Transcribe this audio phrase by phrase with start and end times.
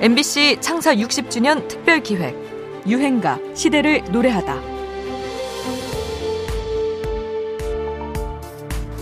[0.00, 2.34] MBC 창사 60주년 특별 기획
[2.86, 4.54] 유행가 시대를 노래하다.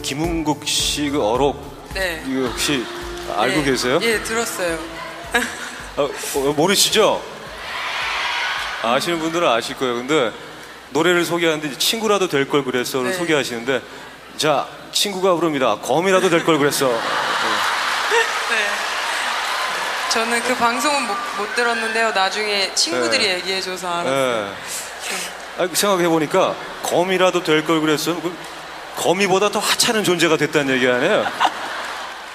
[0.02, 1.56] 김은국 씨 그 어록
[1.94, 2.22] 네.
[2.26, 2.84] 이거 혹시
[3.36, 3.64] 알고 네.
[3.64, 3.98] 계세요?
[4.02, 4.78] 예, 들었어요.
[5.96, 7.22] 어, 어, 모르시죠?
[8.82, 9.94] 아시는 분들은 아실 거예요.
[9.96, 10.30] 근데
[10.90, 13.16] 노래를 소개하는데 친구라도 될 걸 그랬어를 네.
[13.16, 13.82] 소개하시는데
[14.38, 15.76] 자 친구가 부릅니다.
[15.82, 16.86] 검이라도 될 걸 그랬어.
[16.88, 16.96] 네.
[20.16, 22.10] 저는 그 방송은 못, 못 들었는데요.
[22.12, 23.34] 나중에 친구들이 네.
[23.34, 24.54] 얘기해줘서 알았어요.
[25.60, 25.74] 예.
[25.74, 28.18] 생각해 보니까 검이라도 될 걸 그랬어.
[28.18, 28.34] 그럼
[28.96, 31.22] 거미보다 더 하찮은 존재가 됐다는 얘기 아니에요?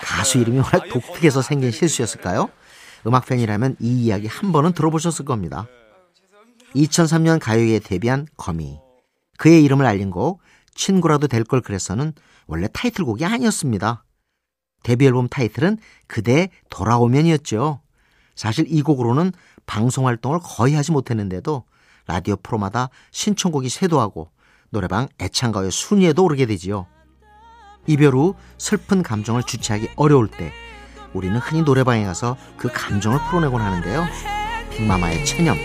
[0.03, 2.49] 가수 이름이 워낙 독특해서 생긴 실수였을까요?
[3.07, 5.65] 음악 팬이라면 이 이야기 한 번은 들어보셨을 겁니다.
[6.75, 8.77] 2003년 가요계에 데뷔한 거미.
[9.39, 10.39] 그의 이름을 알린 곡
[10.75, 12.13] 친구라도 될 걸 그랬어는
[12.45, 14.03] 원래 타이틀곡이 아니었습니다.
[14.83, 15.77] 데뷔 앨범 타이틀은
[16.07, 17.81] 그대 돌아오면이었죠.
[18.35, 19.31] 사실 이 곡으로는
[19.65, 21.63] 방송 활동을 거의 하지 못했는데도
[22.07, 24.29] 라디오 프로마다 신청곡이 쇄도하고
[24.69, 26.87] 노래방 애창가요 순위에도 오르게 되지요.
[27.87, 30.51] 이별 후 슬픈 감정을 주체하기 어려울 때
[31.13, 34.05] 우리는 흔히 노래방에 가서 그 감정을 풀어내곤 하는데요.
[34.71, 35.57] 빅마마의 체념,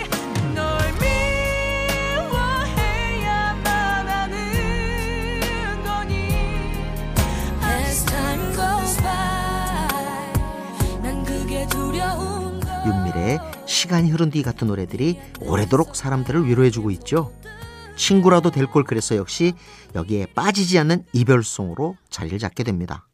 [12.86, 17.32] 윤미래의 시간이 흐른 뒤 같은 노래들이 오래도록 사람들을 위로해주고 있죠.
[17.96, 19.54] 친구라도 될 걸 그래서 역시
[19.94, 23.08] 여기에 빠지지 않는 이별송으로 자리를 잡게 됩니다.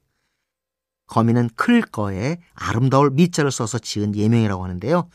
[1.07, 5.09] 거미는 클 거에 아름다울 미자를 써서 지은 예명이라고 하는데요.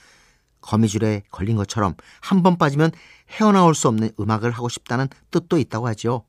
[0.62, 2.92] 거미줄에 걸린 것처럼 한 번 빠지면
[3.32, 6.24] 헤어나올 수 없는 음악을 하고 싶다는 뜻도 있다고 하죠.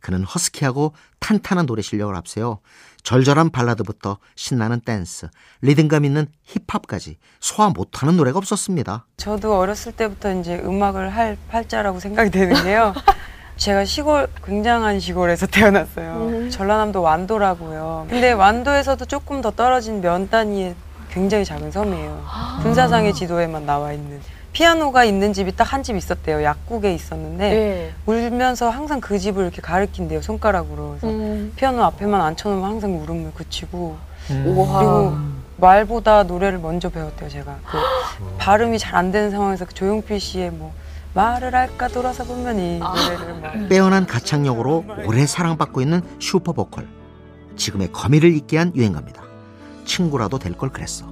[0.00, 2.60] 그는 허스키하고 탄탄한 노래 실력을 앞세워
[3.02, 5.28] 절절한 발라드부터 신나는 댄스,
[5.62, 9.06] 리듬감 있는 힙합까지 소화 못하는 노래가 없었습니다.
[9.16, 12.94] 저도 어렸을 때부터 이제 음악을 할 팔자라고 생각이 되는데요.
[13.56, 16.48] 제가 시골 굉장한 시골에서 태어났어요.
[16.50, 18.06] 전라남도 완도라고요.
[18.08, 20.76] 근데 완도에서도 조금 더 떨어진 면 단위의
[21.10, 22.22] 굉장히 작은 섬이에요.
[22.62, 24.20] 군사상의 지도에만 나와 있는
[24.52, 26.42] 피아노가 있는 집이 딱 한 집 있었대요.
[26.42, 27.92] 약국에 있었는데 네.
[28.06, 30.96] 울면서 항상 그 집을 이렇게 가리킨대요 손가락으로.
[31.00, 31.52] 그래서 음.
[31.56, 33.96] 피아노 앞에만 앉혀놓으면 항상 울음을 그치고
[34.30, 34.78] 우와.
[34.78, 35.16] 그리고
[35.58, 37.78] 말보다 노래를 먼저 배웠대요 제가 그
[38.38, 40.72] 발음이 잘 안 되는 상황에서 그 조용필 씨의 뭐
[41.14, 46.86] 말을 할까 돌아서 보면 이 노래를 막 빼어난 가창력으로 오래 사랑받고 있는 슈퍼 보컬.
[47.56, 49.22] 지금의 거미를 잊게 한 유행가입니다.
[49.88, 51.06] 친구라도 될 걸 그랬어.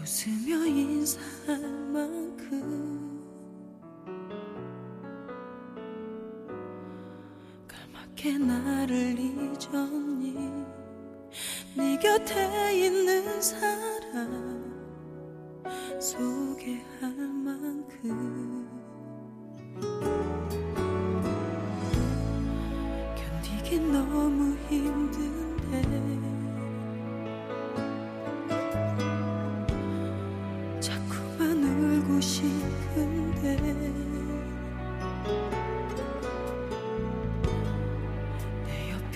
[0.00, 1.60] 웃으며 인사할
[1.92, 3.22] 만큼.
[7.68, 10.34] 까맣게 나를 잊었니?
[11.76, 14.64] 네 곁에 있는 사람
[16.00, 16.82] 소개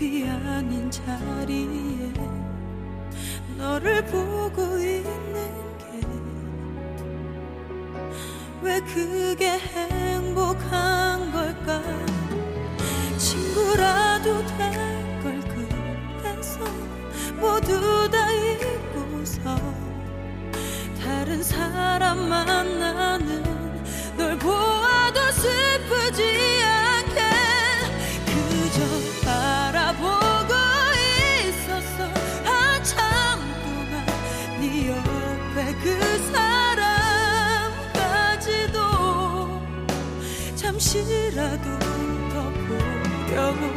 [0.01, 2.13] 내 옆이 아닌 자리에
[3.59, 6.01] 너를 보고 있는 게
[8.63, 10.90] 왜 그게 행복한
[42.71, 43.75] 보려고.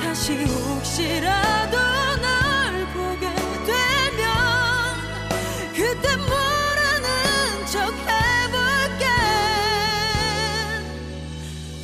[0.00, 1.76] 다시 혹시라도
[2.20, 3.28] 널 보게
[3.64, 4.24] 되면
[5.74, 9.04] 그때 모르는 척 해볼게.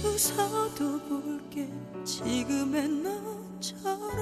[0.04, 1.68] 웃어도 볼게.
[2.04, 4.20] 지금의 너처럼.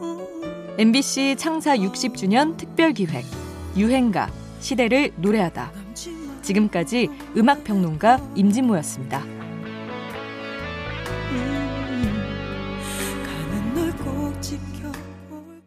[0.00, 0.74] 음.
[0.78, 3.24] MBC 창사 60주년 특별 기획.
[3.76, 4.30] 유행가.
[4.60, 5.83] 시대를 노래하다.
[6.44, 9.18] 지금까지 음악평론가 임진모였습니다.
[11.32, 11.74] 음,